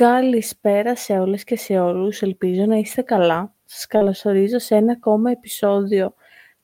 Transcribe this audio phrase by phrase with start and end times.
[0.00, 2.22] Καλησπέρα σε όλες και σε όλους.
[2.22, 3.54] Ελπίζω να είστε καλά.
[3.64, 6.14] Σας καλωσορίζω σε ένα ακόμα επεισόδιο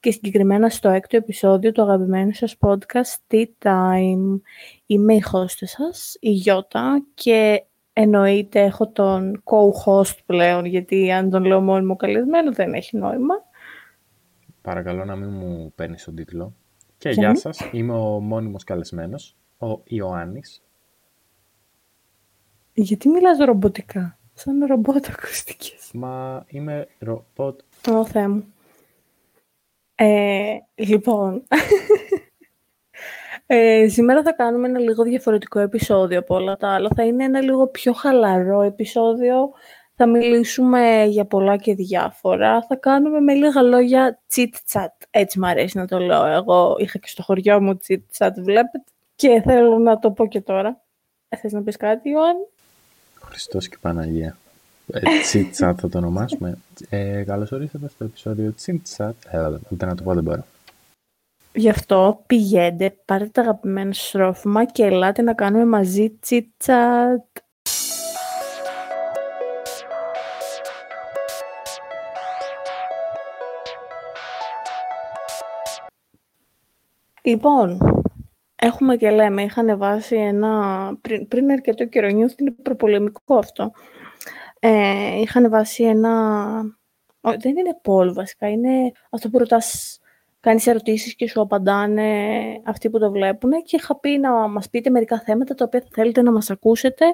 [0.00, 4.40] και συγκεκριμένα στο έκτο επεισόδιο του αγαπημένου σας podcast Tea Time.
[4.86, 11.44] Είμαι η host σας, η Γιώτα και εννοείται έχω τον co-host πλέον γιατί αν τον
[11.44, 13.34] λέω μόνιμο καλεσμένο δεν έχει νόημα.
[14.60, 16.54] Παρακαλώ να μην μου παίρνεις τον τίτλο.
[16.98, 20.62] Και γεια σας, είμαι ο μόνιμος καλεσμένος, ο Ιωάννης.
[22.82, 27.60] Γιατί μιλάς ρομποτικά, σαν ρομπότ ακουστικές; Μα είμαι ρομπότ.
[27.90, 28.54] Ω Θεέ μου.
[29.94, 31.42] Ε, λοιπόν,
[33.46, 36.90] ε, σήμερα θα κάνουμε ένα λίγο διαφορετικό επεισόδιο από όλα τα άλλα.
[36.94, 39.50] Θα είναι ένα λίγο πιο χαλαρό επεισόδιο.
[39.94, 42.62] Θα μιλήσουμε για πολλά και διάφορα.
[42.62, 45.06] Θα κάνουμε με λίγα λόγια chit-chat.
[45.10, 46.24] Έτσι μου αρέσει να το λέω.
[46.24, 48.84] Εγώ είχα και στο χωριό μου chit-chat, βλέπετε.
[49.14, 50.82] Και θέλω να το πω και τώρα.
[51.28, 52.46] Ε, θες να πεις κάτι, Ιωάννη;
[53.30, 54.36] Χριστός και Παναγία.
[55.22, 56.58] Τσιτσάτ θα το ονομάσουμε.
[56.88, 59.14] Ε, καλώς ορίσατε στο επεισόδιο Τσιτσάτ.
[59.30, 60.44] Ε, ούτε να το πω δεν μπορώ.
[61.52, 67.24] Γι' αυτό πηγαίνετε, πάρετε τα αγαπημένα στρόφιμα και ελάτε να κάνουμε μαζί τσιτσάτ.
[77.22, 77.78] Λοιπόν,
[78.60, 83.72] έχουμε και λέμε, είχα ανεβάσει ένα, πριν, πριν αρκετό καιρό, νιώθω είναι προπολεμικό αυτό.
[84.58, 86.12] Ε, είχα ανεβάσει ένα,
[87.20, 89.98] δεν είναι poll βασικά, είναι αυτό που ρωτάς,
[90.40, 92.32] κάνεις ερωτήσεις και σου απαντάνε
[92.64, 95.88] αυτοί που το βλέπουν και είχα πει να μας πείτε μερικά θέματα τα οποία θα
[95.92, 97.04] θέλετε να μας ακούσετε,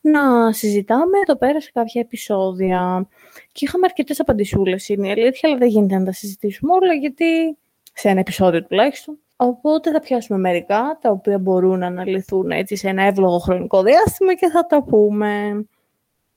[0.00, 3.08] να συζητάμε εδώ πέρα σε κάποια επεισόδια.
[3.52, 7.58] Και είχαμε αρκετές απαντησούλες, είναι η αλήθεια, αλλά δεν γίνεται να τα συζητήσουμε όλα, γιατί
[7.92, 9.18] σε ένα επεισόδιο τουλάχιστον.
[9.36, 14.34] Οπότε θα πιάσουμε μερικά, τα οποία μπορούν να αναλυθούν έτσι σε ένα εύλογο χρονικό διάστημα
[14.34, 15.64] και θα τα πούμε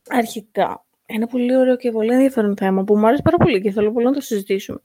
[0.09, 0.83] αρχικά.
[1.05, 4.05] Ένα πολύ ωραίο και πολύ ενδιαφέρον θέμα που μου άρεσε πάρα πολύ και θέλω πολύ
[4.05, 4.79] να το συζητήσουμε.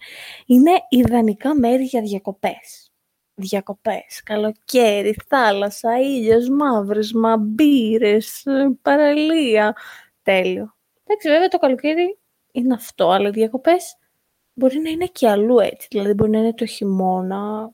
[0.46, 2.92] Είναι ιδανικά μέρη για διακοπές.
[3.34, 8.44] Διακοπές, καλοκαίρι, θάλασσα, ήλιος, μαύρισμα, μπύρες,
[8.82, 9.76] παραλία.
[10.22, 10.74] Τέλειο.
[11.04, 12.18] Εντάξει, βέβαια το καλοκαίρι
[12.52, 13.96] είναι αυτό, αλλά οι διακοπές
[14.54, 15.86] μπορεί να είναι και αλλού έτσι.
[15.90, 17.72] Δηλαδή μπορεί να είναι το χειμώνα,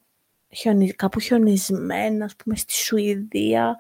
[0.97, 3.77] κάπου χιονισμένα, ας πούμε, στη Σουηδία,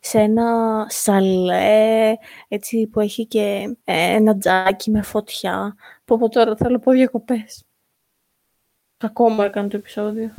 [0.00, 2.14] σε ένα σαλέ,
[2.48, 7.64] έτσι, που έχει και ε, ένα τζάκι με φωτιά, που από τώρα θέλω πω διακοπές.
[8.96, 10.30] Κακό μου έκανε το επεισόδιο.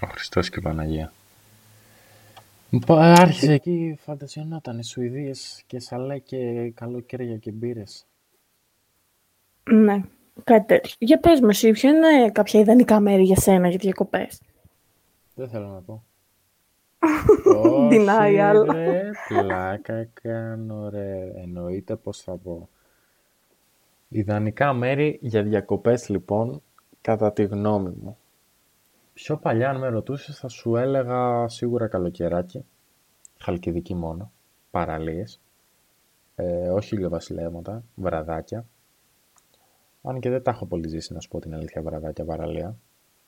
[0.00, 1.12] Ο Χριστός και η Παναγία.
[2.88, 8.06] Άρχισε εκεί, φαντασιωνόταν οι Σουηδίες και σαλέ και καλοκαίρια και μπύρες.
[9.64, 10.02] Ναι.
[10.44, 10.94] Κάτι τέτοιο.
[10.98, 14.40] Για πες μου εσύ, ποιο είναι κάποια ιδανικά μέρη για σένα για διακοπές;
[15.34, 16.02] Δεν θέλω να πω.
[17.56, 18.72] Όχι αλλά.
[18.72, 21.32] ρε, πλάκα κάνω ρε.
[21.36, 22.68] Εννοείται πώς θα πω.
[24.08, 26.62] Ιδανικά μέρη για διακοπές λοιπόν,
[27.00, 28.16] κατά τη γνώμη μου.
[29.12, 32.64] Πιο παλιά αν με ρωτούσες θα σου έλεγα σίγουρα καλοκαιράκι.
[33.38, 34.32] Χαλκιδική μόνο.
[34.70, 35.40] Παραλίες.
[36.34, 38.66] Ε, όχι ηλιοβασιλεύματα, βραδάκια.
[40.02, 42.76] Αν και δεν τα έχω πολύ ζήσει, να σου πω την αλήθεια, βραδάκια παραλία.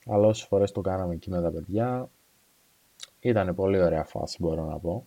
[0.07, 2.11] Αλλά όσες φορές το κάναμε εκεί με τα παιδιά,
[3.21, 5.07] ήταν πολύ ωραία φάση, μπορώ να πω.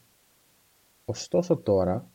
[1.06, 2.10] Ωστόσο τώρα,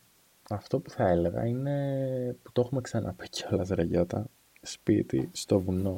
[0.50, 4.26] αυτό που θα έλεγα είναι που το έχουμε ξαναπεί κιόλας ρε Γιώτα,
[4.62, 5.96] σπίτι στο βουνό.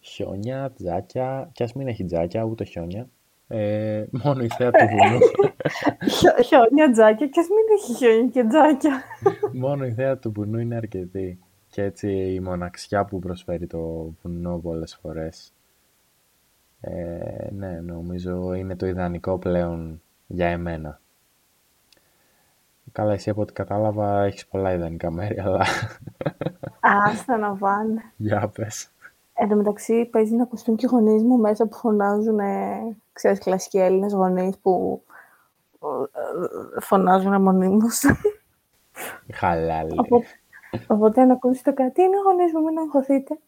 [0.00, 3.08] Χιόνια, τζάκια, κι ας μην έχει τζάκια, ούτε χιόνια.
[3.48, 5.18] Ε, μόνο η θέα του βουνού.
[6.46, 9.02] χιόνια, τζάκια, κι ας μην έχει χιόνια και τζάκια.
[9.52, 11.38] μόνο η θέα του βουνού είναι αρκετή
[11.70, 15.52] και έτσι η μοναξιά που προσφέρει το βουνό πολλές φορές.
[16.80, 21.00] Ε, ναι, νομίζω είναι το ιδανικό πλέον για εμένα.
[22.92, 25.64] Καλά, εσύ από ό,τι κατάλαβα έχεις πολλά ιδανικά μέρη, αλλά...
[27.06, 28.12] Άστα να βάνε.
[28.16, 28.90] Για πες.
[29.34, 33.38] Εν τω μεταξύ παίζει να ακουστούν και οι γονείς μου μέσα που φωνάζουν, ε, ξέρεις,
[33.38, 35.02] κλασικοί Έλληνες γονείς που
[35.82, 38.02] ε, φωνάζουν μονίμως.
[39.32, 39.94] Χαλάλη.
[40.86, 43.38] Οπότε αν ακούσετε κάτι, είναι γονείς μου, μην αγχωθείτε.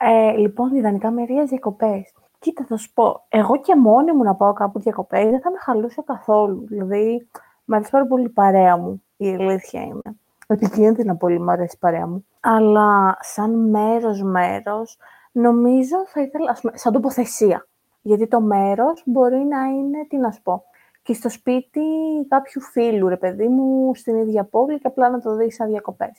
[0.00, 2.12] Ε, λοιπόν, ιδανικά μερία διακοπές.
[2.38, 5.58] Κοίτα, θα σου πω, εγώ και μόνη μου να πάω κάπου διακοπές δεν θα με
[5.58, 6.66] χαλούσε καθόλου.
[6.66, 7.28] Δηλαδή,
[7.64, 10.16] μου αρέσει πάρα πολύ η παρέα μου, η αλήθεια είναι.
[10.46, 12.26] Επικίνδυνα πολύ μου αρέσει η παρέα μου.
[12.40, 14.98] Αλλά σαν μέρος-μέρος,
[15.32, 17.66] νομίζω θα ήθελα, σαν τοποθεσία.
[18.02, 20.64] Γιατί το μέρος μπορεί να είναι, τι να σου πω,
[21.08, 21.80] και στο σπίτι
[22.28, 26.10] κάποιου φίλου, ρε παιδί μου, στην ίδια πόλη και απλά να το δεις σαν διακοπές.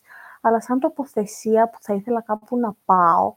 [0.42, 3.36] Αλλά σαν τοποθεσία που θα ήθελα κάπου να πάω,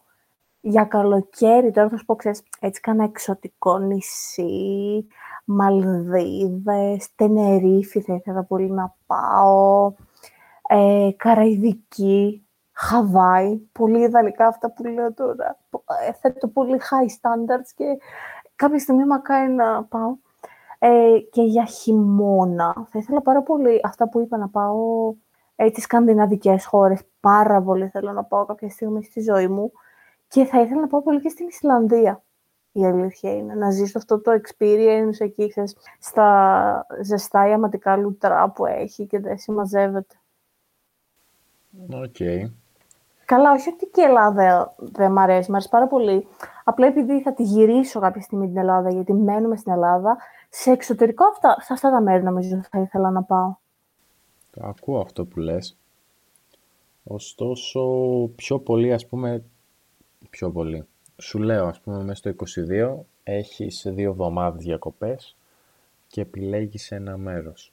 [0.60, 5.06] για καλοκαίρι, τώρα θα σου πω, ξέρεις, έτσι κάνα εξωτικό νησί,
[5.44, 9.92] Μαλδίβες, Τενερίφη θα ήθελα πολύ να πάω,
[10.68, 15.58] ε, Καραϊδική, Χαβάη, πολύ ιδανικά αυτά που λέω τώρα.
[16.08, 17.84] Ε, θέτω πολύ high standards και
[18.56, 20.16] κάποια στιγμή μακάρι να πάω.
[20.84, 25.14] Ε, και για χειμώνα, θα ήθελα πάρα πολύ αυτά που είπα να πάω
[25.56, 27.00] ε, τις σκανδιναβικές χώρες.
[27.20, 29.72] Πάρα πολύ θέλω να πάω κάποια στιγμή στη ζωή μου.
[30.28, 32.22] Και θα ήθελα να πάω πολύ και στην Ισλανδία.
[32.72, 38.66] Η αλήθεια είναι να ζήσω αυτό το experience εκεί, ξέρεις, στα ζεστά ιαματικά λουτρά που
[38.66, 40.14] έχει και δεν συμμαζεύεται.
[41.90, 42.16] Οκ.
[43.24, 46.26] Καλά, όχι ότι και η Ελλάδα δεν μ' αρέσει, μ' αρέσει πάρα πολύ.
[46.64, 50.16] Απλά επειδή θα τη γυρίσω κάποια στιγμή την Ελλάδα, γιατί μένουμε στην Ελλάδα,
[50.48, 53.54] σε εξωτερικό αυτά, σε αυτά τα μέρη νομίζω θα ήθελα να πάω.
[54.50, 55.76] Το ακούω αυτό που λες.
[57.04, 57.80] Ωστόσο,
[58.36, 59.44] πιο πολύ, ας πούμε,
[60.30, 60.86] πιο πολύ.
[61.16, 65.36] Σου λέω, ας πούμε, μέσα στο 22 έχεις δύο εβδομάδες διακοπές
[66.06, 67.72] και επιλέγεις ένα μέρος.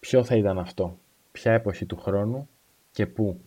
[0.00, 0.96] Ποιο θα ήταν αυτό,
[1.32, 2.48] ποια εποχή του χρόνου
[2.92, 3.40] και πού;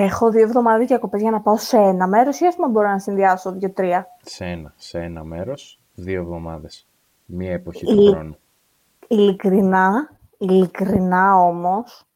[0.00, 2.98] Έχω δύο εβδομάδες διακοπές για να πάω σε ένα μέρος ή ας πούμε μπορώ να
[2.98, 4.06] συνδυάσω δύο-τρία.
[4.22, 6.86] Σε ένα, σε ένα μέρος, δύο εβδομάδες.
[7.24, 8.36] Μία εποχή του χρόνου.
[9.08, 12.06] Ειλικρινά, ειλικρινά όμως,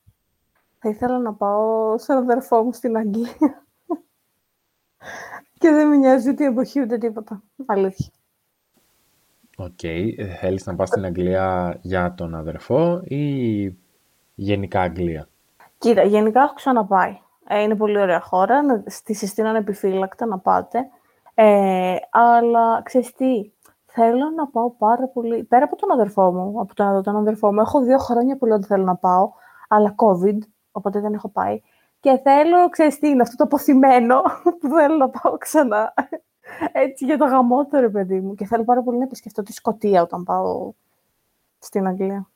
[0.79, 3.65] θα ήθελα να πάω στον αδερφό μου στην Αγγλία.
[5.61, 7.43] και δεν με νοιάζει ούτε η εποχή ούτε τίποτα.
[7.67, 8.11] Αλήθεια.
[9.57, 9.83] Οκ.
[9.83, 13.77] Ε, θέλεις να πας στην Αγγλία για τον αδερφό ή
[14.35, 15.29] γενικά Αγγλία;
[15.79, 17.21] Κοίτα, γενικά έχω ξαναπάει.
[17.49, 18.83] Ε, είναι πολύ ωραία χώρα.
[18.87, 20.89] Στη συστήνω ανεπιφύλακτα να πάτε.
[21.35, 23.53] Ε, αλλά ξέρεις τι,
[23.87, 25.45] θέλω να πάω πάρα πολύ.
[25.45, 28.57] Πέρα από τον αδερφό μου, από τον, τον αδερφό μου, έχω δύο χρόνια που λέω
[28.57, 29.33] ότι θέλω να πάω,
[29.69, 30.39] αλλά COVID,
[30.73, 31.61] οπότε δεν έχω πάει.
[32.01, 34.23] Και θέλω, ξέρεις τι είναι, αυτό το απωθημένο
[34.61, 35.95] που θέλω να πάω ξανά.
[36.73, 38.35] Έτσι για το γαμότερο, παιδί μου.
[38.35, 40.73] Και θέλω πάρα πολύ να επισκεφτώ τη Σκωτία όταν πάω
[41.59, 42.29] στην Αγγλία.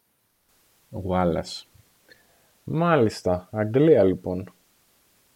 [0.91, 1.71] Γουάλλας.
[2.65, 3.49] Μάλιστα.
[3.53, 4.55] Αγγλία, λοιπόν.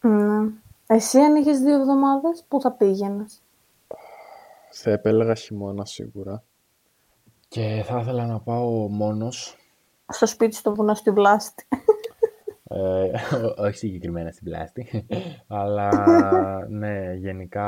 [0.00, 0.50] Ναι.
[0.86, 3.42] Εσύ αν είχες δύο εβδομάδες, πού θα πήγαινες;
[4.70, 6.42] Θα επέλεγα χειμώνα σίγουρα.
[7.48, 9.56] Και θα ήθελα να πάω μόνος.
[10.08, 11.68] Στο σπίτι στο βουνό στη Βλάστη.
[12.72, 13.10] Ε,
[13.56, 15.06] όχι συγκεκριμένα στην πλάστη.
[15.46, 15.90] Αλλά
[16.68, 17.66] ναι, γενικά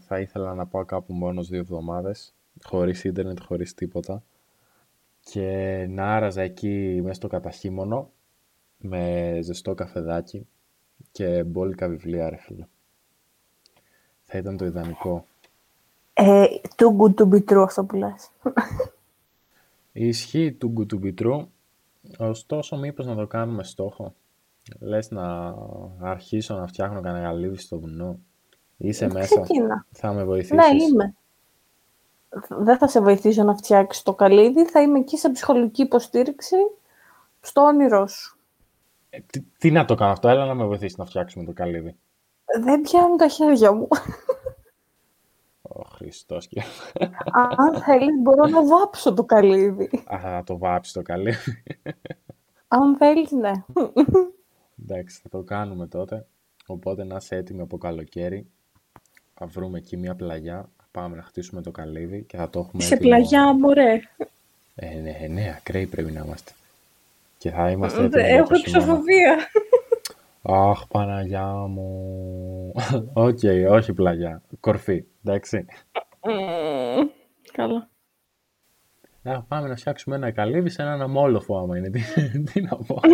[0.00, 2.34] θα ήθελα να πάω κάπου μόνος δύο εβδομάδες.
[2.64, 4.22] Χωρίς ίντερνετ, χωρίς τίποτα.
[5.20, 8.10] Και να άραζα εκεί μέσα στο καταχύμωνο
[8.76, 10.48] με ζεστό καφεδάκι
[11.12, 12.66] και μπόλικα βιβλία, ρε φίλε.
[14.24, 15.24] Θα ήταν το ιδανικό.
[16.12, 16.44] Ε,
[16.76, 18.30] too good to be true αυτό που λες.
[19.92, 21.46] Ισχύει too good to be true.
[22.18, 24.14] Ωστόσο, μήπως να το κάνουμε στόχο.
[24.78, 25.54] Λες να
[26.00, 28.18] αρχίσω να φτιάχνω κανένα γαλίδι στο βουνό.
[28.76, 29.46] Είσαι μέσα.
[29.90, 30.56] Θα με βοηθήσεις.
[30.56, 31.14] Ναι, είμαι.
[32.48, 34.64] Δεν θα σε βοηθήσω να φτιάξεις το καλύδι.
[34.66, 36.56] Θα είμαι εκεί σε ψυχολογική υποστήριξη
[37.40, 38.37] στο όνειρό σου.
[39.10, 40.28] Ε, τι, τι, να το κάνω αυτό.
[40.28, 41.96] Έλα να με βοηθήσει να φτιάξουμε το καλύδι.
[42.62, 43.88] Δεν πιάνουν τα χέρια μου.
[45.62, 46.62] Ο Χριστός και...
[47.56, 49.90] Αν θέλεις μπορώ να βάψω το καλύδι.
[50.14, 51.62] Α, θα το βάψεις το καλύδι.
[52.68, 53.52] Αν θέλεις, ναι.
[54.82, 56.26] Εντάξει, θα το κάνουμε τότε.
[56.66, 58.50] Οπότε να είσαι έτοιμη από καλοκαίρι.
[59.34, 60.68] Θα βρούμε εκεί μια πλαγιά.
[60.90, 64.00] Πάμε να χτίσουμε το καλύδι και θα το έχουμε Σε πλαγιά, μωρέ.
[64.74, 66.52] Ε, ναι, ναι, ακραίοι πρέπει να είμαστε.
[67.38, 69.36] Και θα είμαστε έτοιμοι Έχω ψηφοφοβία.
[70.42, 72.72] Αχ, Παναγιά μου.
[73.12, 73.38] Οκ,
[73.70, 74.42] όχι πλαγιά.
[74.60, 75.66] Κορφή, εντάξει.
[77.52, 77.90] Καλά.
[79.22, 81.90] Να πάμε να φτιάξουμε ένα καλύβι σε έναν αμμόλοφο άμα είναι.
[82.52, 83.00] Τι, να πω.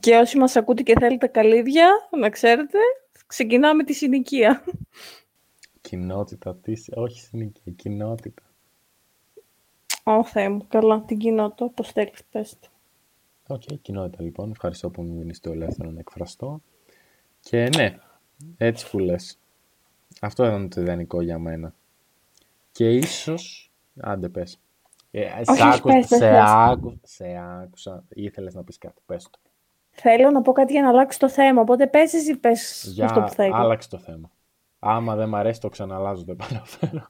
[0.00, 2.78] και όσοι μας ακούτε και θέλετε καλύβια, να ξέρετε,
[3.26, 4.64] ξεκινάμε τη συνοικία.
[5.80, 8.42] Κοινότητα, τι, όχι συνοικία, κοινότητα.
[10.18, 12.68] Ω, Θεέ μου, καλά, την κοινότητα, πώς θέλεις, πες το.
[13.54, 14.50] OK, okay, κοινότητα λοιπόν.
[14.50, 16.60] Ευχαριστώ που μου δίνεις το ελεύθερο να εκφραστώ.
[17.40, 17.98] Και ναι,
[18.56, 19.38] έτσι που λες.
[20.20, 21.74] Αυτό ήταν το ιδανικό για μένα.
[22.72, 23.70] Και ίσως...
[24.00, 24.60] Άντε πες.
[25.10, 25.88] Ε, σε, άκου...
[25.88, 26.38] πες, σε, πες.
[26.44, 27.00] Άκου...
[27.02, 27.24] σε
[27.62, 28.04] άκουσα.
[28.08, 29.02] Ήθελες να πεις κάτι.
[29.06, 29.38] Πες το.
[29.90, 31.60] Θέλω να πω κάτι για να αλλάξει το θέμα.
[31.60, 33.04] Οπότε πες εσύ πες για...
[33.04, 33.56] αυτό που θέλω.
[33.56, 34.30] άλλαξε το θέμα.
[34.78, 37.06] Άμα δεν μ' αρέσει το ξαναλλάζω, δεν παραφέρω.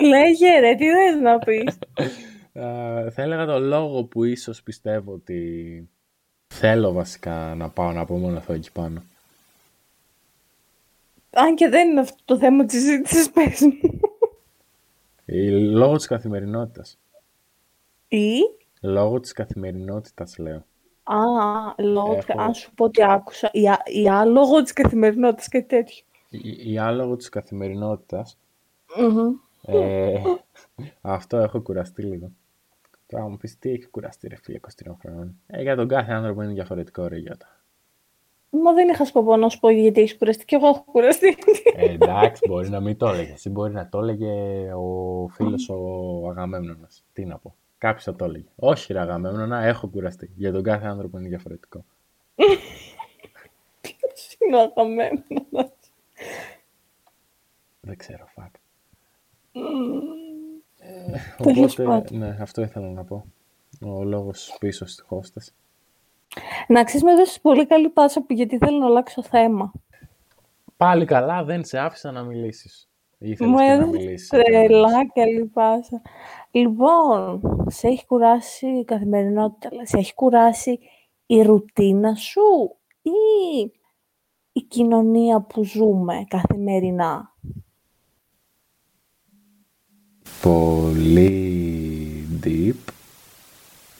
[0.00, 1.78] Λέγε ρε, τι θες να πεις;
[2.56, 5.88] Ε, θα έλεγα το λόγο που ίσως πιστεύω ότι
[6.46, 9.02] θέλω βασικά να πάω να πω αυτό εκεί πάνω.
[11.30, 14.00] Αν και δεν είναι αυτό το θέμα της συζήτησης, πες μου.
[15.70, 16.98] Λόγω της καθημερινότητας.
[18.08, 18.38] Ή;
[18.80, 20.64] Λόγω της καθημερινότητας, λέω.
[21.02, 21.18] Α,
[21.78, 23.48] λόγο, Έχω- αν σου πω ότι άκουσα.
[23.52, 26.04] Η, α- η άλογο της καθημερινότητας και τέτοιο.
[26.28, 28.38] Η, η άλογο της καθημερινότητας.
[28.98, 29.34] Μμμ.
[29.66, 30.22] Ε,
[31.00, 32.30] αυτό έχω κουραστεί λίγο.
[33.06, 35.40] Τώρα μου πεις τι έχει κουραστεί ρε φίλε 23 χρόνων.
[35.46, 37.48] Ε, για τον κάθε άνθρωπο είναι διαφορετικό ρε Γιώτα.
[38.50, 40.44] Μα δεν είχα σκοπό να σου πω γιατί έχεις κουραστεί.
[40.44, 41.36] Και εγώ έχω κουραστεί.
[41.76, 43.32] Ε, εντάξει, μπορείς να μην το έλεγες.
[43.32, 45.76] Εσύ μπορείς να το έλεγε ο φίλος ο
[46.30, 47.04] Αγαμέμνονας.
[47.12, 47.54] Τι να πω.
[47.78, 48.48] Κάποιος θα το έλεγε.
[48.56, 50.30] Όχι ρε Αγαμέμνονα, έχω κουραστεί.
[50.36, 51.84] Για τον κάθε άνθρωπο είναι διαφορετικό.
[53.80, 55.72] Ποιος είναι ο αγαπημένος.
[57.80, 58.50] Δεν ξέρω, fuck.
[61.42, 62.18] Τέλος Οπότε, πάντων.
[62.18, 63.24] ναι, αυτό ήθελα να πω.
[63.86, 65.52] Ο λόγος πίσω στη χώσταση.
[66.68, 69.72] Να ξέρεις, με έδωσες πολύ καλή πάσα που γιατί θέλω να αλλάξω θέμα.
[70.76, 72.88] Πάλι καλά, δεν σε άφησα να μιλήσεις.
[73.18, 74.28] Ήθελες Μου και να έδωσες μιλήσεις.
[74.28, 76.02] τρελά καλή πάσα.
[76.50, 80.78] Λοιπόν, σε έχει κουράσει η καθημερινότητα, αλλά σε έχει κουράσει
[81.26, 83.10] η ρουτίνα σου ή
[84.52, 87.34] η κοινωνία που ζούμε καθημερινά;
[90.44, 92.74] Πολύ deep.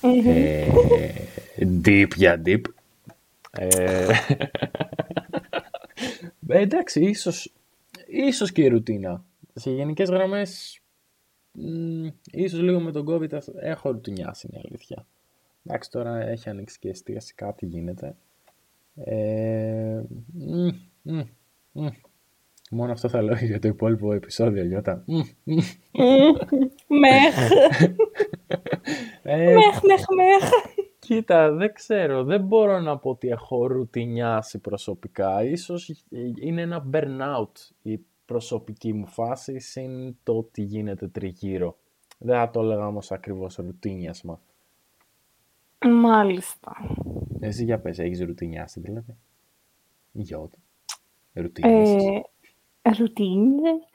[0.00, 0.66] Ε,
[1.84, 2.60] deep για deep.
[3.50, 4.06] Ε,
[6.48, 7.52] ε, εντάξει, ίσως,
[8.06, 9.24] ίσως και η ρουτίνα.
[9.54, 10.80] Σε γενικές γραμμές,
[11.52, 15.06] μ, ίσως λίγο με τον COVID ας- έχω ρουτινιάσει, είναι η αλήθεια.
[15.66, 18.16] Εντάξει, τώρα έχει ανοίξει και η εστίαση, κάτι γίνεται.
[19.04, 20.00] Ε,
[20.32, 20.68] μ,
[21.02, 21.20] μ,
[21.72, 21.86] μ.
[22.74, 25.04] Μόνο αυτό θα λέω για το υπόλοιπο επεισόδιο, Γιώτα.
[25.06, 25.58] Μ, μ.
[26.86, 27.50] Μεχ,
[29.22, 30.50] Ε, μεχ, μεχ, μεχ.
[30.98, 32.24] Κοίτα, δεν ξέρω.
[32.24, 35.44] Δεν μπορώ να πω ότι έχω ρουτινιάσει προσωπικά.
[35.44, 36.04] Ίσως
[36.40, 37.52] είναι ένα burnout
[37.82, 41.76] η προσωπική μου φάση συν το ότι γίνεται τριγύρω.
[42.18, 44.40] Δεν θα το έλεγα όμως ακριβώς ρουτίνιασμα.
[45.86, 46.72] Μάλιστα.
[47.40, 49.16] Εσύ για πες, έχεις ρουτινιάσει δηλαδή;
[50.12, 50.58] Γιώτα.
[51.32, 52.04] Ρουτίνιασες.
[52.04, 52.22] Ε,
[52.98, 53.88] ρουτίνες,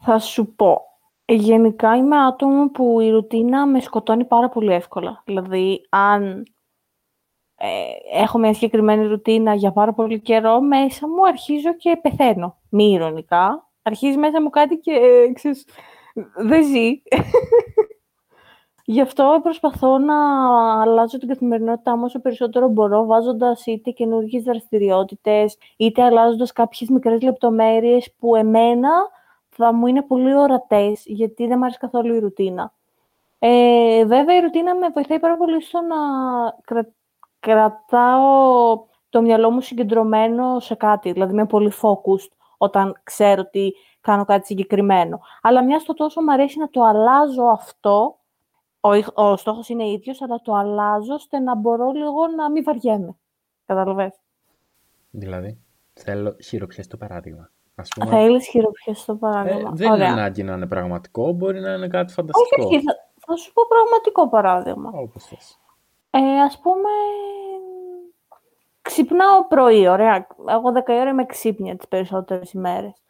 [0.00, 0.80] θα σου πω.
[1.24, 5.22] Γενικά είμαι άτομο που η ρουτίνα με σκοτώνει πάρα πολύ εύκολα.
[5.24, 6.44] Δηλαδή, αν
[7.56, 7.68] ε,
[8.12, 12.58] έχω μια συγκεκριμένη ρουτίνα για πάρα πολύ καιρό, μέσα μου αρχίζω και πεθαίνω.
[12.68, 13.70] Μη ηρωνικά.
[13.82, 15.66] Αρχίζει μέσα μου κάτι και ε, ξέρεις,
[16.36, 17.02] δεν ζει.
[18.92, 20.16] Γι' αυτό προσπαθώ να
[20.80, 27.22] αλλάζω την καθημερινότητά μου όσο περισσότερο μπορώ, βάζοντας είτε καινούργιες δραστηριότητες, είτε αλλάζοντας κάποιες μικρές
[27.22, 28.90] λεπτομέρειες που εμένα
[29.48, 32.72] θα μου είναι πολύ ορατές, γιατί δεν μου αρέσει καθόλου η ρουτίνα.
[33.38, 35.96] Ε, βέβαια, η ρουτίνα με βοηθάει πάρα πολύ στο να
[36.64, 36.92] κρα-
[37.40, 44.24] κρατάω το μυαλό μου συγκεντρωμένο σε κάτι, δηλαδή είμαι πολύ focused όταν ξέρω ότι κάνω
[44.24, 45.20] κάτι συγκεκριμένο.
[45.42, 48.16] Αλλά μιας στο τόσο μου αρέσει να το αλλάζω αυτό,
[48.84, 52.62] ο, ηχ- ο στόχος είναι ίδιος, αλλά το αλλάζω ώστε να μπορώ λίγο να μην
[52.64, 53.16] βαριέμαι.
[53.66, 54.14] Καταλαβες.
[55.10, 55.58] Δηλαδή,
[55.92, 57.50] θέλω χειροπιαστό παράδειγμα.
[57.74, 59.70] Ας πούμε, Θέλεις χειροπιαστό ε, παράδειγμα.
[59.74, 60.12] δεν είναι Ωραία.
[60.12, 62.66] ανάγκη να είναι πραγματικό, μπορεί να είναι κάτι Όχι, φανταστικό.
[62.66, 62.92] όχι, θα,
[63.26, 64.90] θα σου πω πραγματικό παράδειγμα.
[64.94, 65.60] Όπως θες.
[66.10, 66.88] Ε, ας πούμε,
[68.82, 70.26] ξυπνάω πρωί, ωραία.
[70.48, 73.02] Εγώ 10 η ώρα είμαι ξύπνια τις περισσότερες ημέρες.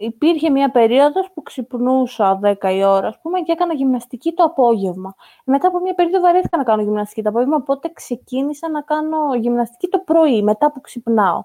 [0.00, 5.14] Υπήρχε μια περίοδος που ξυπνούσα 10 η ώρα, ας πούμε, και έκανα γυμναστική το απόγευμα.
[5.44, 9.88] Μετά από μια περίοδο βαρέθηκα να κάνω γυμναστική το απόγευμα, οπότε ξεκίνησα να κάνω γυμναστική
[9.88, 11.44] το πρωί, μετά που ξυπνάω.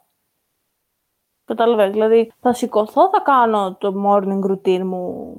[1.45, 5.35] Καταλαβαίνεις, δηλαδή θα σηκωθώ, θα κάνω το morning routine μου,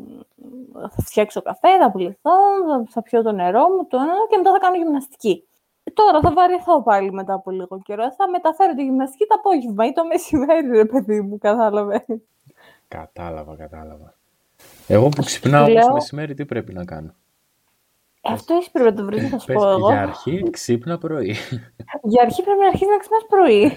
[0.72, 2.30] θα φτιάξω καφέ, θα πληθώ,
[2.68, 5.48] θα, θα πιω το νερό μου, το ένα και μετά θα κάνω γυμναστική.
[5.94, 8.12] Τώρα θα βαρεθώ πάλι μετά από λίγο καιρό.
[8.12, 12.04] Θα μεταφέρω τη γυμναστική το απόγευμα ή το μεσημέρι, ρε παιδί μου, κατάλαβες.
[12.98, 14.14] Κατάλαβα, κατάλαβα.
[14.86, 17.14] Εγώ που ξυπνάω λέω- όμως μεσημέρι, τι πρέπει να κάνω;
[18.22, 19.88] Αυτό εσύ πρέπει να το βρεις, θα σου Πες, πω εγώ.
[19.90, 21.34] για αρχή ξύπνα πρωί.
[22.02, 23.72] Για αρχή πρέπει να αρχίσεις να ξυπνάς πρωί.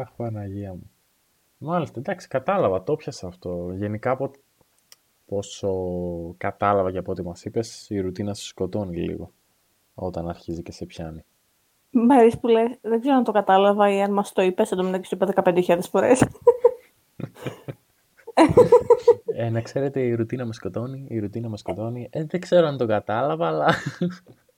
[0.00, 0.90] Αχ, Παναγία μου.
[1.58, 3.72] Μάλιστα, εντάξει, κατάλαβα, το πιάσα αυτό.
[3.76, 4.30] Γενικά, από
[5.26, 5.70] πόσο
[6.36, 9.32] κατάλαβα και από ό,τι μας είπες, η ρουτίνα σου σκοτώνει λίγο
[9.94, 11.24] όταν αρχίζει και σε πιάνει.
[11.90, 12.78] Μ' αρέσει που λες.
[12.80, 15.52] Δεν ξέρω αν το κατάλαβα ή αν μας το είπες, εν τω μεταξύ το είπα
[15.52, 16.24] 15.000 φορές.
[19.36, 22.08] Ε, να ξέρετε, η ρουτίνα με σκοτώνει, η ρουτίνα με σκοτώνει.
[22.12, 23.64] Ε, δεν ξέρω αν το κατάλαβα, αλλά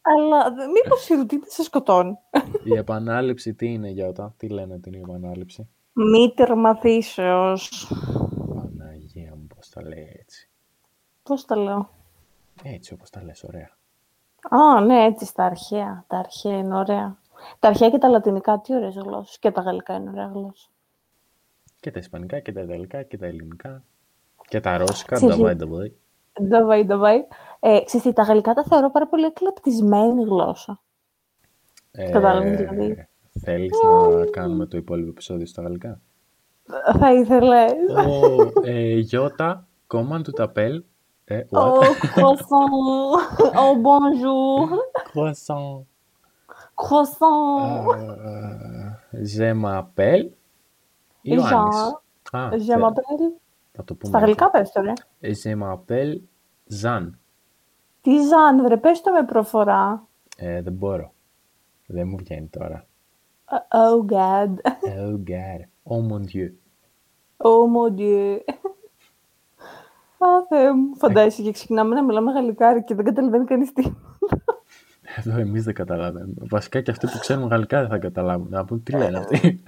[0.03, 2.19] Αλλά δε- μήπως η ρουτίνα σε σκοτώνει;
[2.65, 7.93] η επανάληψη τι είναι, Γιώτα, τι λένε ότι είναι η επανάληψη; Μη τερματίσεως.
[8.55, 10.49] Παναγία μου, πώς τα λέει έτσι.
[11.23, 11.89] Πώς τα λέω;
[12.63, 13.71] Έτσι όπως τα λες, ωραία.
[14.51, 16.05] Α, ναι, έτσι στα αρχαία.
[16.07, 17.17] Τα αρχαία είναι ωραία.
[17.59, 19.39] Τα αρχαία και τα λατινικά, τι ωραίες γλώσσες.
[19.39, 20.69] Και τα γαλλικά είναι ωραία γλώσσα.
[21.81, 23.85] Και τα ισπανικά και τα ιταλικά και τα ελληνικά
[24.49, 25.93] και τα ρώσικα, Ξέρεις, νταβάι, νταβάι.
[26.43, 27.25] Νταβάι, νταβάι.
[27.61, 30.81] Ε, ξέρεις τι, τα γαλλικά τα θεωρώ πάρα πολύ εκλεπτισμένη γλώσσα.
[31.91, 33.09] Ε, Κατάλαβες, δηλαδή.
[33.41, 33.71] Θέλεις
[34.19, 36.01] να κάνουμε το υπόλοιπο επεισόδιο στα γαλλικά;
[36.99, 37.73] Θα ήθελες.
[38.07, 40.83] Ο ε, Γιώτα, comment tu t'appelles?
[41.25, 42.09] Ε, Oh, what?
[42.15, 43.19] croissant.
[43.63, 44.69] Oh, bonjour.
[45.13, 45.85] Croissant.
[46.75, 47.85] Croissant.
[49.11, 50.27] Ε, Je m'appelle
[51.35, 51.77] Ιωάννης.
[52.31, 53.41] Α, Je θε- m'appelle.
[53.73, 54.09] Θα το πούμε.
[54.13, 54.93] Στα γαλλικά πες το, ρε.
[55.21, 56.15] Ε, Je m'appelle
[56.83, 57.11] Jean.
[58.01, 60.07] Τι Ζαν, βρε, πες το με προφορά.
[60.37, 61.13] Ε, δεν μπορώ.
[61.87, 62.87] Δεν μου βγαίνει τώρα.
[63.51, 64.55] Oh, God.
[64.83, 65.61] Oh God.
[65.85, 66.51] Oh mon Dieu.
[67.37, 68.39] Oh, mon Dieu.
[70.19, 70.97] Α, Θεέ μου.
[70.97, 73.83] Φαντάζεσαι και ξεκινάμε να μιλάμε γαλλικά και δεν καταλαβαίνει κανείς τι.
[75.17, 76.35] Εδώ εμείς δεν καταλαβαίνουμε.
[76.51, 78.47] Βασικά και αυτοί που ξέρουν γαλλικά δεν θα καταλάβουν.
[78.51, 79.63] Να πούν τι λένε αυτοί.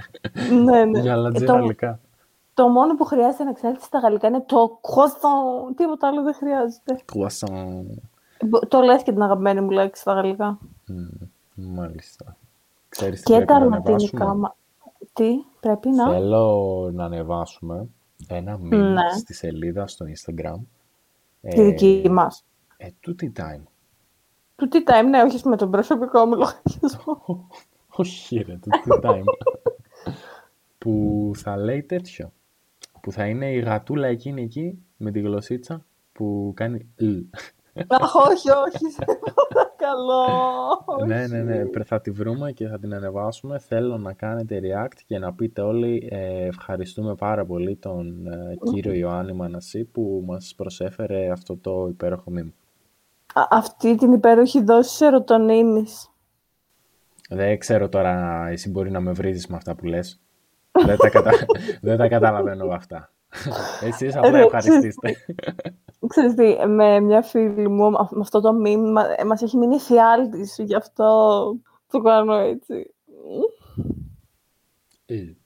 [0.65, 1.01] ναι, ναι.
[1.07, 2.01] Για Ε, λατζή το, γαλλικά.
[2.55, 5.75] το μόνο που χρειάζεται να ξέρεις στα γαλλικά είναι το croissant.
[5.77, 7.01] Τίποτα άλλο δεν χρειάζεται.
[7.13, 7.85] Croissant.
[8.47, 10.59] Μπο- Το λες και την αγαπημένη μου λέξη στα γαλλικά.
[10.87, 11.05] Μμ,
[11.75, 12.37] Μάλιστα.
[12.89, 13.95] Ξέρεις τι Και πρέπει τα να λατινικά.
[14.25, 14.55] ανεβάσουμε; μα-
[15.13, 15.29] Τι,
[15.61, 17.87] πρέπει να; Θέλω να ανεβάσουμε
[18.29, 19.19] ένα meme Ναι.
[19.19, 20.57] στη σελίδα στο Instagram.
[21.41, 22.45] Τη δική μας.
[22.77, 23.63] Ε, τούτη time.
[24.61, 27.49] Του τι time, ναι, όχι με τον προσωπικό μου λογαριασμό.
[27.89, 29.23] Όχι ρε, τούτη time.
[30.79, 32.33] που θα λέει τέτοιο.
[33.01, 37.17] Που θα είναι η γατούλα εκείνη εκεί με τη γλωσσίτσα που κάνει «λ».
[37.89, 39.05] Αχ, όχι, όχι, σε
[39.55, 40.25] παρακαλώ.
[41.07, 41.61] Ναι, ναι, ναι.
[41.61, 41.71] όχι.
[41.71, 43.59] πρε- Θα τη βρούμε και θα την ανεβάσουμε.
[43.59, 48.93] Θέλω να κάνετε react και να πείτε όλοι ε, ευχαριστούμε πάρα πολύ τον ε, κύριο
[48.93, 52.51] Ιωάννη Μανασί που μας προσέφερε αυτό το υπέροχο meme.
[53.35, 56.11] Α, Αυτή την υπέροχη δόση σερωτονίνης.
[57.29, 60.21] Δεν ξέρω τώρα εσύ μπορεί να με βρίζεις με αυτά που λες.
[60.73, 61.31] δεν, τα κατα...
[61.83, 63.13] δεν τα καταλαβαίνω με αυτά.
[63.83, 65.17] Εσείς απλά Ρε, ευχαριστήστε.
[66.07, 69.79] Ξέρεις τι, με μια φίλη μου, με αυτό το meme, μα- ε, μας έχει μείνει
[69.79, 71.37] φιάλτης, γι' αυτό
[71.87, 72.95] το κάνω έτσι.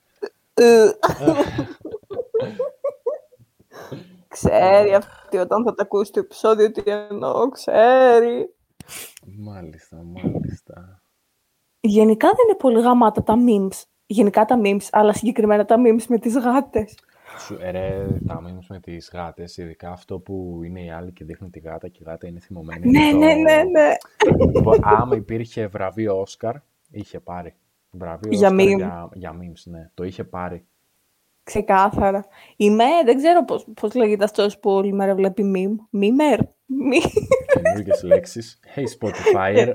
[4.43, 4.59] Ε, Ε.
[4.59, 8.49] Ξέρει αυτή όταν θα τα ακούσει το επεισόδιο τι εννοώ, ξέρει.
[9.37, 11.01] μάλιστα, μάλιστα.
[11.79, 13.83] Γενικά δεν είναι πολύ γαμάτα τα memes.
[14.05, 16.97] Γενικά τα memes, αλλά συγκεκριμένα τα memes με τις γάτες.
[17.39, 21.25] Σου, ε, ρε, τα memes με τις γάτες, ειδικά αυτό που είναι η άλλη και
[21.25, 22.89] δείχνει τη γάτα και η γάτα είναι θυμωμένη.
[22.89, 23.91] Ναι, είναι το- ναι, ναι, ναι.
[24.61, 26.55] Που άμα υπήρχε βραβείο Όσκαρ,
[26.91, 27.55] είχε πάρει.
[27.91, 28.75] Βραβείο Για Όσκαρ meme.
[28.77, 29.89] για, για memes, ναι.
[29.93, 30.65] Το είχε πάρει.
[31.45, 32.25] Ξεκάθαρα.
[32.55, 35.99] Είμαι, δεν ξέρω πώς, πώς λέγεται αυτός που όλη μέρα βλέπει meme.
[36.03, 36.39] Memer.
[36.65, 37.01] Μη-
[37.53, 38.59] Καινούργιες λέξεις.
[38.75, 39.73] Hey Spotify.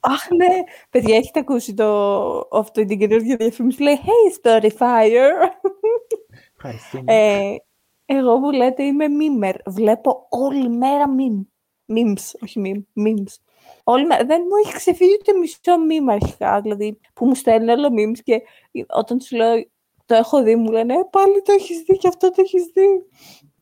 [0.00, 0.46] Αχ, ναι.
[0.90, 1.88] Παιδιά, έχετε ακούσει το,
[2.52, 5.10] αυτό την καινούργια διαφήμιση; Που λέει Hey, Spotify.
[6.56, 7.12] Ευχαριστούμε.
[7.14, 7.56] ε,
[8.06, 9.54] εγώ που λέτε είμαι memer.
[9.66, 11.42] Βλέπω όλη μέρα meme.
[11.96, 13.32] Memes, όχι meme, memes.
[13.84, 14.24] Όλη μέρα.
[14.24, 16.60] Δεν μου έχει ξεφύγει ούτε μισό meme αρχικά.
[16.60, 18.42] Δηλαδή, που μου στέλνουν όλο memes και
[18.88, 19.64] όταν τους λέω
[20.06, 22.86] το έχω δει, μου λένε «Ε, πάλι το έχεις δει και αυτό το έχεις δει.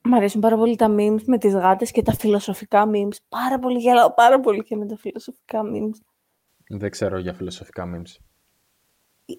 [0.05, 3.17] Μ' αρέσουν πάρα πολύ τα memes με τις γάτες και τα φιλοσοφικά memes.
[3.29, 5.99] Πάρα πολύ γελάω, πάρα πολύ και με τα φιλοσοφικά memes.
[6.69, 8.17] Δεν ξέρω για φιλοσοφικά memes.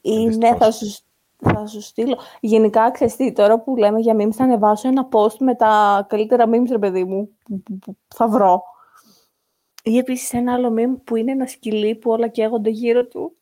[0.02, 0.58] Είναι, Δυστυχώς.
[0.58, 1.04] θα σου,
[1.38, 2.18] θα σου στείλω.
[2.40, 6.46] Γενικά, ξέρεις τι, τώρα που λέμε για memes, θα ανεβάσω ένα post με τα καλύτερα
[6.48, 8.62] memes, ρε παιδί μου, που, που- που θα βρω.
[9.84, 13.36] Ή επίσης ένα άλλο meme που είναι ένα σκυλί που όλα καίγονται γύρω του.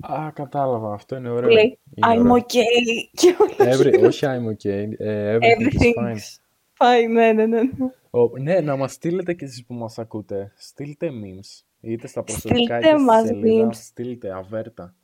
[0.00, 0.92] Α, κατάλαβα.
[0.92, 1.50] Αυτό είναι Που ωραίο.
[1.50, 2.34] λέει Είναι I'm ωραίο.
[2.34, 3.08] okay.
[3.20, 4.90] Και όλα Every, όχι I'm okay.
[4.98, 6.14] ε, everything is fine.
[6.14, 6.38] Everything's
[6.78, 7.10] fine.
[7.10, 7.62] Ναι, ναι, ναι.
[7.62, 7.68] ναι.
[8.10, 10.52] Ο, ναι, να μας στείλετε και εσείς που μας ακούτε.
[10.56, 11.62] Στείλτε memes.
[11.80, 13.66] Είτε στα προσωπικά Στείλτε είτε στη μας σελίδα.
[13.68, 13.74] memes.
[13.74, 14.94] Στείλτε αβέρτα.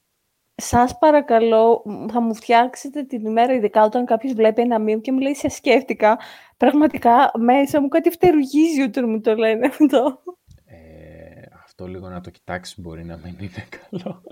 [0.55, 5.13] Σας παρακαλώ, μ, θα μου φτιάξετε την ημέρα, ειδικά όταν κάποιος βλέπει ένα meme και
[5.13, 6.19] μου λέει «Σε σκέφτηκα».
[6.57, 10.23] Πραγματικά μέσα μου κάτι φτερουγίζει όταν μου το λένε αυτό.
[11.83, 14.23] Ε, αυτό λίγο να το κοιτάξεις μπορεί να μην είναι καλό.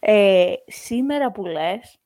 [0.00, 1.98] Ε, σήμερα που λες,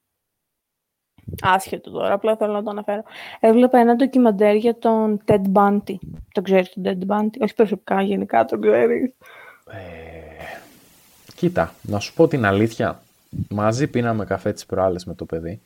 [1.43, 3.03] άσχετο τώρα, απλά θέλω να το αναφέρω,
[3.41, 5.95] έβλεπα ένα ντοκιμαντέρ για τον Ted Bundy.
[6.33, 9.13] Το ξέρεις τον Ted Bundy, όχι προσωπικά, γενικά τον ξέρεις.
[9.71, 9.79] Ε,
[11.35, 13.03] κοίτα, να σου πω την αλήθεια.
[13.49, 15.61] Μαζί πίναμε καφέ τις προάλλες με το παιδί.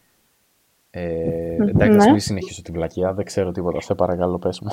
[0.96, 2.11] Ε, εντάξει, ναι.
[2.11, 3.12] μην συνεχίσω την βλακεία.
[3.14, 3.80] Δεν ξέρω τίποτα.
[3.80, 4.68] Σε παρακαλώ, πες μου.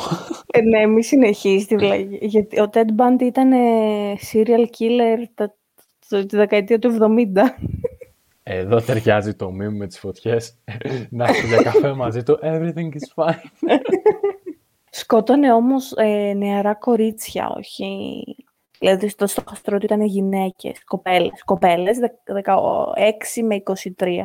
[0.54, 2.18] Ε, ναι, μη συνεχίσεις τη βλαγή.
[2.36, 5.56] Γιατί ο Ted Bundy ήταν ε, serial killer τα,
[6.10, 7.40] το- τη δεκαετία του 70.
[8.44, 10.58] Εδώ ταιριάζει το meme με τις φωτιές.
[11.10, 12.40] να έρθει για καφέ μαζί του.
[12.42, 13.70] Everything is fine.
[14.90, 18.24] Σκότωνε όμως ε, νεαρά κορίτσια, όχι...
[18.80, 21.44] Δηλαδή στο στοχαστρό του ήταν γυναίκες, κοπέλες.
[21.46, 22.08] Κοπέλες, δε-
[22.44, 23.64] 16 με
[24.00, 24.24] 23.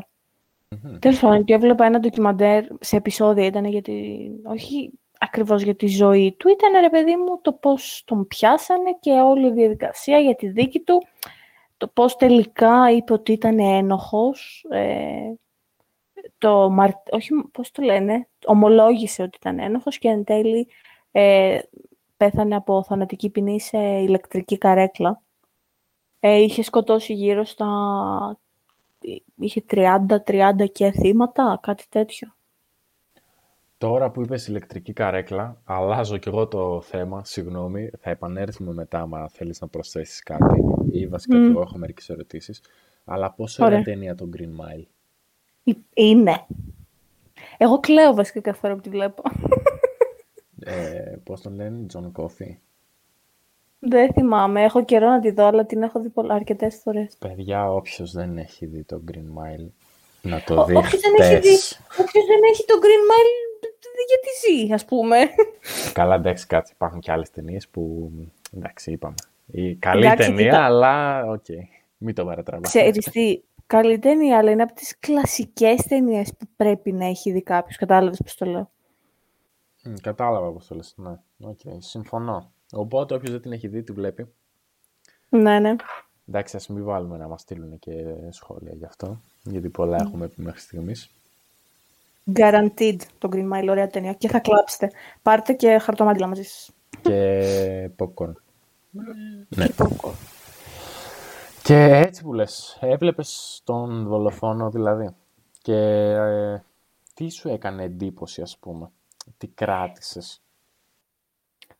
[0.69, 0.99] Μμμ.
[0.99, 4.31] Τέλος πάντων, και έβλεπα ένα ντοκιμαντέρ σε επεισόδια ήταν γιατί.
[4.45, 6.49] Όχι ακριβώς για τη ζωή του.
[6.49, 10.81] Ήταν, ρε παιδί μου, το πώς τον πιάσανε και όλη η διαδικασία για τη δίκη
[10.81, 11.03] του.
[11.77, 14.67] Το πώς τελικά είπε ότι ήταν ένοχος.
[14.71, 15.33] Ε,
[16.39, 16.75] το,
[17.11, 20.69] όχι, πώς το λένε, ομολόγησε ότι ήταν ένοχος και εν τέλει
[21.11, 21.59] ε,
[22.17, 25.23] πέθανε από θανατική ποινή σε ηλεκτρική καρέκλα.
[26.21, 27.67] Ε, είχε σκοτώσει γύρω στα...
[29.37, 32.35] είχε 30-30 και θύματα, κάτι τέτοιο.
[33.79, 39.29] Τώρα που είπες ηλεκτρική καρέκλα, αλλάζω κι εγώ το θέμα, συγγνώμη, θα επανέλθουμε μετά άμα
[39.29, 41.49] θέλεις να προσθέσεις κάτι ή βασικά mm.
[41.49, 42.61] εγώ έχω μερικές ερωτήσεις.
[43.05, 44.85] Αλλά πόσο είναι ταινία το Green Mile?
[45.95, 46.47] Είναι.
[47.59, 49.23] Εγώ κλαίω βασικά κάθε φορά που τη βλέπω.
[50.61, 52.57] Ε, πώς τον λένε, John Coffey.
[53.89, 54.63] Δεν θυμάμαι.
[54.63, 57.17] Έχω καιρό να τη δω, αλλά την έχω δει πολλά, αρκετές φορές.
[57.19, 59.67] Παιδιά, όποιος δεν έχει δει το Green Mile,
[60.23, 61.57] να το δει όποιος δεν, έχει δει,
[62.01, 63.69] όποιος δεν έχει το Green Mile,
[64.09, 64.29] γιατί
[64.67, 65.17] ζει, ας πούμε.
[65.93, 66.71] Καλά, εντάξει, κάτι.
[66.75, 68.11] Υπάρχουν και άλλες ταινίες που,
[68.57, 69.15] εντάξει, είπαμε.
[69.47, 71.65] Η καλή εντάξει, ταινία, αλλά, OK, okay.
[71.99, 72.69] μην το παρατραβάς.
[72.69, 77.43] Ξέρεις τι, καλή ταινία, αλλά είναι από τις κλασικές ταινίες που πρέπει να έχει δει
[77.43, 77.77] κάποιος.
[77.77, 78.71] Κατάλαβες πώς το λέω.
[79.85, 81.19] Mm, κατάλαβα πώς το λες, ναι.
[81.45, 82.51] Okay, συμφωνώ.
[82.73, 84.33] Οπότε όποιος δεν την έχει δει, τη βλέπει.
[85.29, 85.77] Ναι, ναι.
[86.29, 87.93] Εντάξει, ας μην βάλουμε να μας στείλουν και
[88.31, 91.11] σχόλια γι' αυτό, γιατί πολλά έχουμε πει μέχρι στιγμής.
[92.35, 94.13] Guaranteed το Green Mile, ωραία ταινία.
[94.13, 94.91] Και θα κλάψετε.
[95.23, 96.71] Πάρτε και χαρτομάτιλα μαζί σας.
[97.03, 98.33] Και popcorn.
[99.49, 99.67] ναι.
[99.77, 100.15] popcorn.
[101.63, 105.15] Και έτσι που λες, έβλεπες τον δολοφόνο δηλαδή.
[105.63, 106.63] Και ε,
[107.15, 108.91] τι σου έκανε εντύπωση, ας πούμε.
[109.39, 110.43] Τι κράτησες;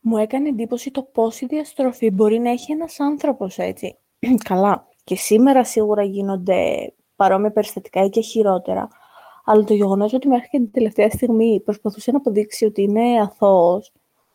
[0.09, 3.99] Μου έκανε εντύπωση το πόση διαστροφή μπορεί να έχει ένας άνθρωπος έτσι.
[4.49, 4.89] Καλά.
[5.05, 8.89] Και σήμερα σίγουρα γίνονται παρόμοια περιστατικά ή και χειρότερα.
[9.45, 13.93] Αλλά το γεγονός ότι μέχρι και την τελευταία στιγμή προσπαθούσε να αποδείξει ότι είναι αθώος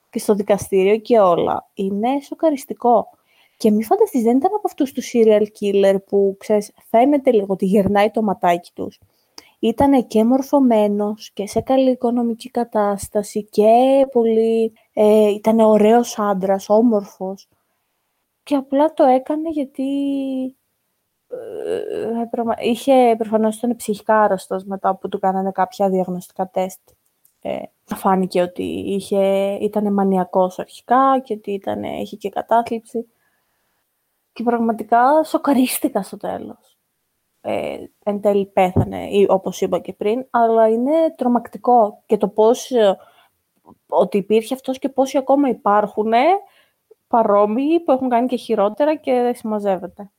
[0.10, 3.07] και στο δικαστήριο και όλα, είναι σοκαριστικό.
[3.57, 7.65] Και μη φανταστείς, δεν ήταν από αυτούς τους serial killer που, ξέρεις, φαίνεται λίγο ότι
[7.65, 8.99] γερνάει το ματάκι τους
[9.63, 14.73] ήταν και μορφωμένος και σε καλή οικονομική κατάσταση και πολύ...
[14.93, 17.49] Ε, ήταν ωραίος άντρας, όμορφος.
[18.43, 19.88] Και απλά το έκανε γιατί
[21.27, 22.13] ε,
[22.60, 26.80] είχε προφανώς ήταν ψυχικά άρρωστος μετά που του κάνανε κάποια διαγνωστικά τεστ.
[27.41, 27.63] Ε,
[27.95, 33.08] φάνηκε ότι είχε, ήταν μανιακός αρχικά και ότι ήταν, είχε και κατάθλιψη.
[34.34, 36.71] Και πραγματικά σοκαρίστηκα στο τέλος
[37.41, 42.71] ε, εν τέλει πέθανε, ή όπως είπα και πριν, αλλά είναι τρομακτικό και το πώς,
[42.71, 42.97] ε,
[43.88, 46.12] ότι υπήρχε αυτός και πόσοι ακόμα υπάρχουν
[47.07, 50.12] παρόμοιοι που έχουν κάνει και χειρότερα και δεν συμμαζεύεται.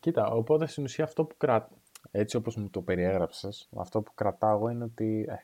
[0.00, 1.68] Κοίτα, οπότε στην ουσία αυτό που κρατά,
[2.10, 5.34] έτσι όπως μου το περιέγραψες, αυτό που κρατάω είναι ότι ε,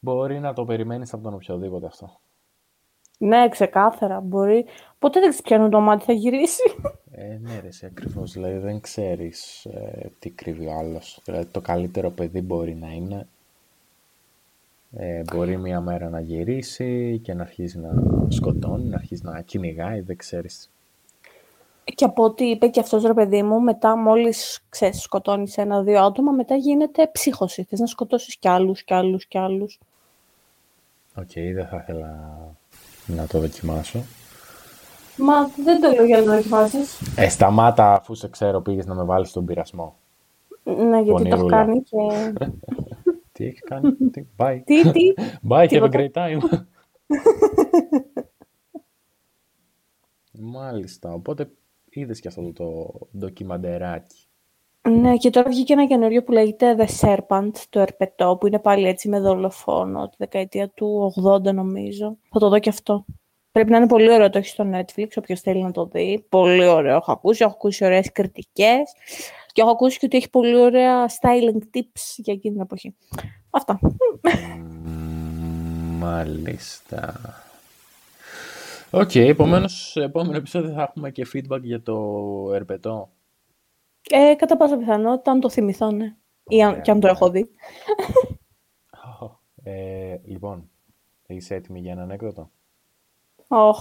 [0.00, 2.20] μπορεί να το περιμένεις από τον οποιοδήποτε αυτό.
[3.18, 4.20] Ναι, ξεκάθαρα.
[4.20, 4.66] Μπορεί.
[4.98, 6.62] Ποτέ δεν ξέρεις το μάτι θα γυρίσει.
[7.10, 8.32] Ε, ναι, ρε, ακριβώς.
[8.32, 11.20] Δηλαδή δεν ξέρεις ε, τι κρύβει ο άλλος.
[11.24, 13.28] Δηλαδή το καλύτερο παιδί μπορεί να είναι.
[14.96, 17.90] Ε, μπορεί μία μέρα να γυρίσει και να αρχίσει να
[18.28, 20.70] σκοτώνει, να αρχίσει να κυνηγάει, δεν ξέρεις.
[21.84, 26.32] Και από ό,τι είπε και αυτός ρε παιδί μου, μετά μόλις ξέρεις, σκοτώνεις ένα-δύο άτομα,
[26.32, 27.62] μετά γίνεται ψύχωση.
[27.62, 29.78] Θες να σκοτώσεις κι άλλους, κι άλλους, κι άλλους.
[31.14, 32.38] OK, okay, δεν θα ήθελα
[33.06, 34.02] να το δοκιμάσω.
[35.16, 37.00] Μα δεν το λέω για να το δοκιμάσεις.
[37.16, 39.96] Ε, σταμάτα αφού σε ξέρω πήγες να με βάλεις στον πειρασμό.
[40.62, 41.96] Ναι, γιατί το έχω κάνει και...
[43.38, 44.60] τι έχει κάνει, τι, bye.
[44.64, 45.12] Τι, τι;
[45.48, 46.38] Bye, have a great time.
[50.32, 51.50] Μάλιστα, οπότε
[51.88, 54.26] είδες και αυτό το ντοκιμαντεράκι.
[54.88, 58.86] Ναι, και τώρα βγήκε ένα καινούριο που λέγεται The Serpent, το ερπετό, που είναι πάλι
[58.86, 62.18] έτσι με δολοφόνο, τη δεκαετία του 80 νομίζω.
[62.30, 63.04] Θα το δω και αυτό.
[63.52, 66.26] Πρέπει να είναι πολύ ωραίο, το έχει στο Netflix, όποιος θέλει να το δει.
[66.28, 68.92] Πολύ ωραίο, έχω ακούσει, έχω ακούσει ωραίες κριτικές.
[69.58, 72.94] Και έχω ακούσει και ότι έχει πολύ ωραία styling tips για εκείνη την εποχή.
[73.50, 73.80] Αυτά.
[75.98, 77.20] Μάλιστα.
[78.90, 81.96] OK, okay, επομένως, επόμενο επεισόδιο θα έχουμε και feedback για το
[82.54, 83.10] ερπετό.
[84.10, 86.16] Ε, κατά πάσα πιθανότητα, αν το θυμηθώ, ναι.
[86.48, 87.50] Ή αν, και αν το έχω δει.
[89.62, 90.70] Ε, λοιπόν,
[91.26, 92.50] είσαι έτοιμη για ένα ανέκδοτο.
[93.48, 93.72] Oh.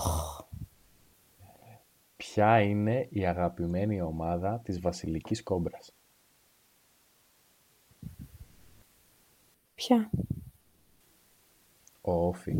[2.37, 5.93] Ποια είναι η αγαπημένη ομάδα της Βασιλικής Κόμπρας;
[9.75, 10.09] Ποια;
[12.01, 12.55] Ο Όφη.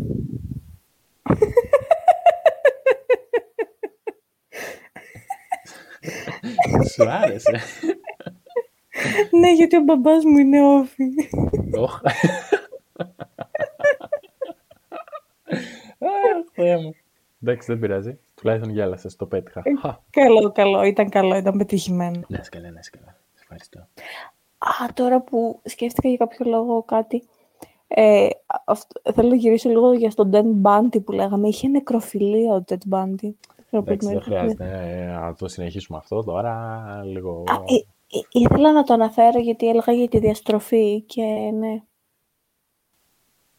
[6.93, 7.61] Σου άρεσε.
[9.39, 11.05] ναι, γιατί ο μπαμπάς μου είναι όφη.
[16.53, 16.95] Θεέ μου.
[17.41, 18.19] Εντάξει, δεν πειράζει.
[18.41, 19.61] Τουλάχιστον γέλασες, το πέτυχα.
[19.63, 19.71] Ε,
[20.09, 20.83] καλό, καλό.
[20.83, 22.21] Ήταν καλό, ήταν πετυχημένο.
[22.27, 23.17] Ναι, σκαλά, ναι, σκαλά.
[23.39, 23.79] Ευχαριστώ.
[24.57, 27.23] Α, τώρα που σκέφτηκα για κάποιο λόγο κάτι.
[27.87, 28.27] Ε,
[28.65, 31.47] αυτό, θέλω να γυρίσω λίγο για στον Ted Bundy που λέγαμε.
[31.47, 33.29] Είχε νεκροφιλία ο Ted Bundy.
[33.69, 36.85] Εντάξει, δεν χρειάζεται ε, να το συνεχίσουμε αυτό τώρα.
[37.03, 37.43] Λίγο...
[37.47, 37.75] Α, ε,
[38.17, 41.23] ε, ήθελα να το αναφέρω γιατί έλεγα για τη διαστροφή και
[41.53, 41.81] ναι.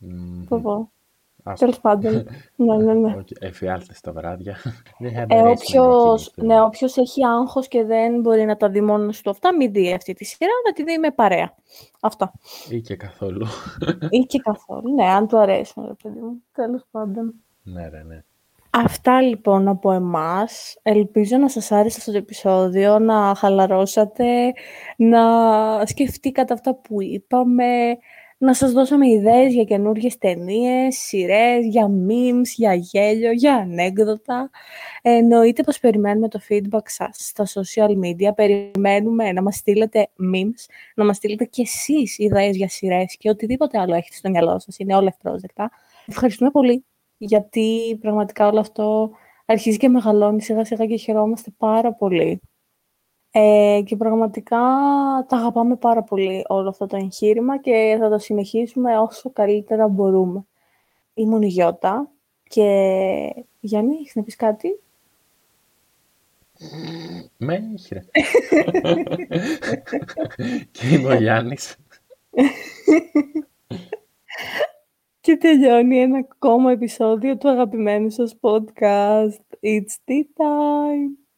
[0.02, 0.60] Mm.
[0.62, 0.90] πω.
[1.58, 2.12] Τέλος πάντων.
[2.56, 3.14] ναι, ναι, ναι.
[3.40, 4.56] Εφιάλτε τα βράδια.
[5.28, 9.56] ε, όποιος, ναι, όποιος έχει άγχος και δεν μπορεί να τα δει μόνος του αυτά,
[9.56, 11.54] μην δει αυτή τη σειρά, να τη δει με παρέα.
[12.00, 12.32] Αυτό.
[12.68, 13.46] Ή και καθόλου.
[14.10, 14.94] Ή και καθόλου.
[14.94, 16.42] Ναι, αν του αρέσει, ρε παιδί μου.
[16.52, 17.34] Τέλος πάντων.
[17.62, 18.22] Ναι, ρε, ναι.
[18.70, 20.78] Αυτά λοιπόν από εμάς.
[20.82, 24.52] Ελπίζω να σας άρεσε αυτό το επεισόδιο, να χαλαρώσατε,
[24.96, 25.20] να
[25.86, 27.98] σκεφτήκατε αυτά που είπαμε,
[28.38, 34.50] να σας δώσαμε ιδέες για καινούργιες ταινίες, σειρές, για memes, για γέλιο, για ανέκδοτα.
[35.02, 38.34] Εννοείται πως περιμένουμε το feedback σας στα social media.
[38.34, 43.78] Περιμένουμε να μας στείλετε memes, να μας στείλετε και εσείς ιδέες για σειρές και οτιδήποτε
[43.78, 44.78] άλλο έχετε στο μυαλό σας.
[44.78, 45.70] Είναι όλα ευπρόσδεκτα.
[46.06, 46.84] Ευχαριστούμε πολύ
[47.18, 49.10] γιατί πραγματικά όλο αυτό
[49.44, 52.40] αρχίζει και μεγαλώνει σιγά σιγά και χαιρόμαστε πάρα πολύ.
[53.40, 54.56] Ε, και πραγματικά
[55.28, 60.46] τα αγαπάμε πάρα πολύ όλο αυτό το εγχείρημα και θα το συνεχίσουμε όσο καλύτερα μπορούμε.
[61.14, 62.10] Ήμουν η Γιώτα
[62.42, 62.64] και
[63.60, 64.80] Γιάννη, έχεις να πεις κάτι;
[67.36, 68.04] Με ρε.
[70.70, 71.76] και είμαι ο Γιάννης.
[75.20, 79.40] και τελειώνει ένα ακόμα επεισόδιο του αγαπημένου σας podcast.
[79.60, 81.28] It's tea time!